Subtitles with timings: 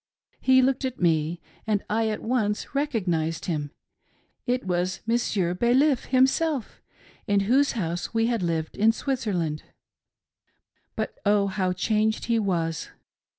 [0.39, 3.69] He looked at me and I at once recognised him—
[4.53, 6.81] it was Monsieur Baliff himself,
[7.27, 9.61] in whose house we had lived in Switzerland.
[10.95, 12.89] But, oh, how changed he was